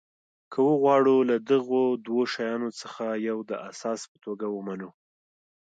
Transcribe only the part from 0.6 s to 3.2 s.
وغواړو له دغو دوو شیانو څخه